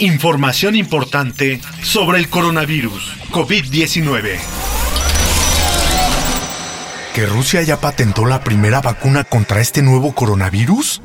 [0.00, 4.38] Información importante sobre el coronavirus COVID-19.
[7.14, 11.02] ¿Que Rusia ya patentó la primera vacuna contra este nuevo coronavirus?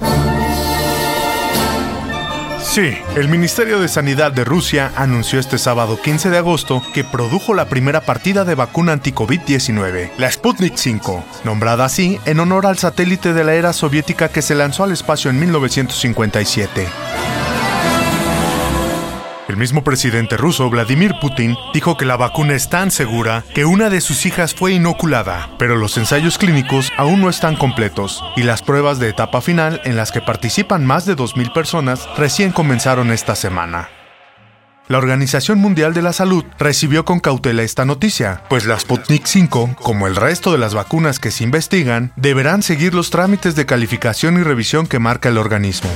[2.62, 7.56] Sí, el Ministerio de Sanidad de Rusia anunció este sábado 15 de agosto que produjo
[7.56, 13.34] la primera partida de vacuna anti-COVID-19, la Sputnik 5, nombrada así en honor al satélite
[13.34, 16.88] de la era soviética que se lanzó al espacio en 1957.
[19.54, 23.92] El mismo presidente ruso, Vladimir Putin, dijo que la vacuna es tan segura que una
[23.92, 28.64] de sus hijas fue inoculada, pero los ensayos clínicos aún no están completos y las
[28.64, 33.36] pruebas de etapa final en las que participan más de 2.000 personas recién comenzaron esta
[33.36, 33.90] semana.
[34.88, 39.76] La Organización Mundial de la Salud recibió con cautela esta noticia, pues la Sputnik 5,
[39.80, 44.40] como el resto de las vacunas que se investigan, deberán seguir los trámites de calificación
[44.40, 45.92] y revisión que marca el organismo.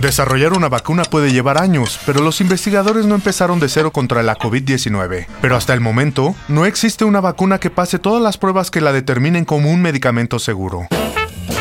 [0.00, 4.34] Desarrollar una vacuna puede llevar años, pero los investigadores no empezaron de cero contra la
[4.34, 5.26] COVID-19.
[5.42, 8.94] Pero hasta el momento, no existe una vacuna que pase todas las pruebas que la
[8.94, 10.88] determinen como un medicamento seguro.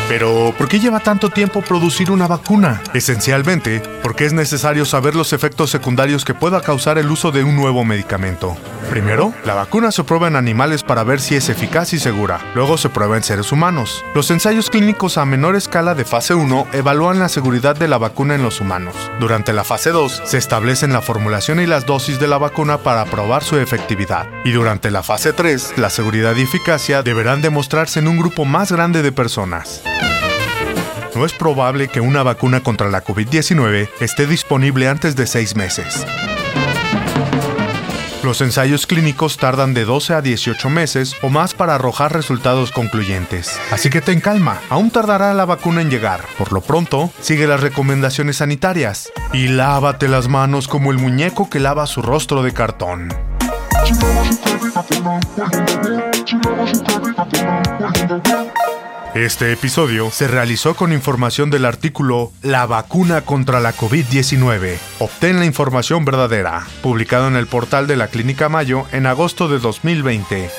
[0.10, 2.82] Pero, ¿por qué lleva tanto tiempo producir una vacuna?
[2.96, 7.56] Esencialmente, porque es necesario saber los efectos secundarios que pueda causar el uso de un
[7.56, 8.58] nuevo medicamento.
[8.90, 12.40] Primero, la vacuna se prueba en animales para ver si es eficaz y segura.
[12.56, 14.04] Luego se prueba en seres humanos.
[14.16, 18.34] Los ensayos clínicos a menor escala de fase 1 evalúan la seguridad de la vacuna
[18.34, 18.96] en los humanos.
[19.20, 23.06] Durante la fase 2, se establecen la formulación y las dosis de la vacuna para
[23.06, 24.28] probar su efectividad.
[24.44, 28.72] Y durante la fase 3, la seguridad y eficacia deberán demostrarse en un grupo más
[28.72, 29.84] grande de personas.
[31.20, 36.06] No es probable que una vacuna contra la COVID-19 esté disponible antes de seis meses.
[38.24, 43.60] Los ensayos clínicos tardan de 12 a 18 meses o más para arrojar resultados concluyentes.
[43.70, 46.22] Así que ten calma, aún tardará la vacuna en llegar.
[46.38, 51.60] Por lo pronto, sigue las recomendaciones sanitarias y lávate las manos como el muñeco que
[51.60, 53.10] lava su rostro de cartón.
[59.30, 64.80] Este episodio se realizó con información del artículo La vacuna contra la COVID-19.
[64.98, 69.60] Obtén la información verdadera, publicado en el portal de la Clínica Mayo en agosto de
[69.60, 70.50] 2020.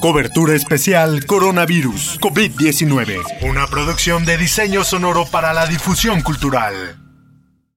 [0.00, 3.22] Cobertura especial Coronavirus COVID-19.
[3.48, 7.03] Una producción de diseño sonoro para la difusión cultural.